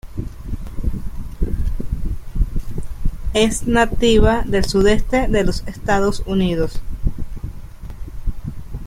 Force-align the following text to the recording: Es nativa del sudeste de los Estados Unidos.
Es 3.35 3.67
nativa 3.67 4.41
del 4.47 4.65
sudeste 4.65 5.27
de 5.27 5.43
los 5.43 5.61
Estados 5.67 6.21
Unidos. 6.25 6.81